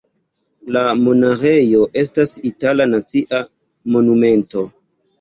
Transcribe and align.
La 0.77 0.81
monaĥejo 1.01 1.83
estas 2.03 2.35
itala 2.53 2.91
nacia 2.97 3.45
monumento. 3.95 4.71